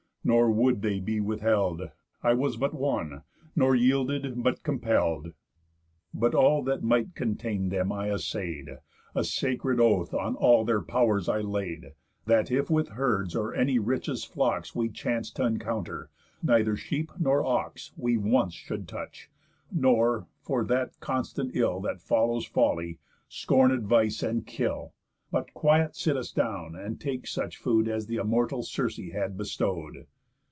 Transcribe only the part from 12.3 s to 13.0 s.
if with